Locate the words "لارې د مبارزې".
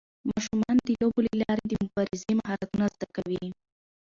1.41-2.31